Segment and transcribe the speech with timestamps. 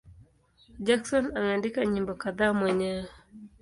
[0.79, 3.05] Jackson ameandika nyimbo kadhaa mwenyewe.